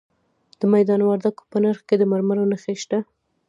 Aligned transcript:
د 0.59 0.61
میدان 0.73 1.01
وردګو 1.03 1.43
په 1.51 1.57
نرخ 1.63 1.79
کې 1.87 1.95
د 1.97 2.03
مرمرو 2.11 2.49
نښې 2.51 2.75
شته. 2.81 2.99